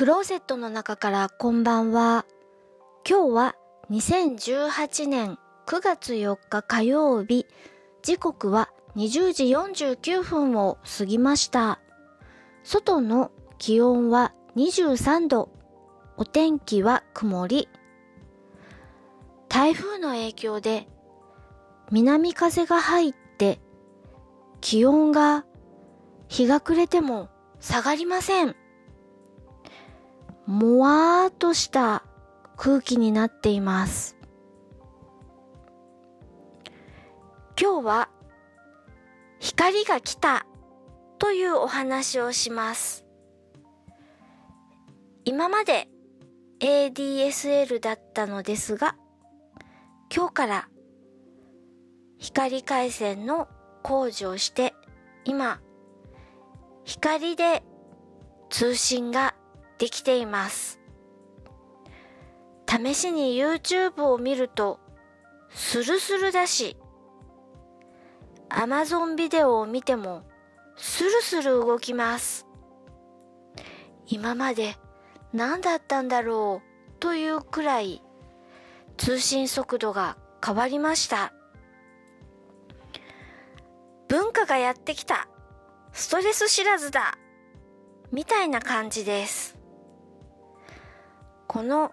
[0.00, 2.24] クローゼットの中からこんばんは。
[3.06, 3.56] 今日は
[3.90, 7.44] 2018年9月4日火曜日、
[8.00, 11.80] 時刻は20時49分を過ぎました。
[12.64, 15.50] 外の気温は23度、
[16.16, 17.68] お天気は曇り。
[19.50, 20.88] 台風の影響で
[21.90, 23.60] 南風が入って
[24.62, 25.44] 気温が
[26.28, 27.28] 日が暮れても
[27.60, 28.56] 下がりません。
[30.46, 32.04] もわーっとした
[32.56, 34.16] 空気になっています。
[37.60, 38.08] 今日は
[39.38, 40.46] 光が来た
[41.18, 43.06] というお話をします。
[45.24, 45.88] 今まで
[46.60, 48.96] ADSL だったのですが、
[50.14, 50.68] 今日から
[52.18, 53.48] 光回線の
[53.82, 54.74] 工事をして、
[55.24, 55.60] 今、
[56.84, 57.62] 光で
[58.50, 59.34] 通信が
[59.80, 60.78] できています。
[62.68, 64.78] 試しに YouTube を見ると、
[65.48, 66.76] スルスルだし、
[68.50, 70.22] Amazon ビデオを見ても、
[70.76, 72.46] スルスル動きます。
[74.06, 74.76] 今まで
[75.32, 78.02] 何だったんだろうというくらい
[78.98, 81.32] 通信速度が変わりました。
[84.08, 85.28] 文化がやってきた
[85.92, 87.16] ストレス知らずだ
[88.12, 89.59] みたいな感じです。
[91.52, 91.90] この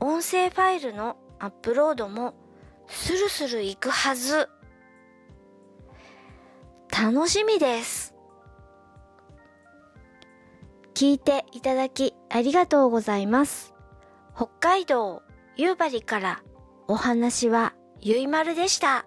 [0.00, 2.34] 音声ファイルのアップロードも
[2.88, 4.48] スルスルいくはず。
[6.90, 8.16] 楽しみです。
[10.92, 13.76] 聞いていただきありがとうございます。
[14.34, 15.22] 北海道
[15.56, 16.42] 夕張から
[16.88, 19.06] お話はゆいまるでした。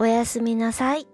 [0.00, 1.06] おやすみなさい。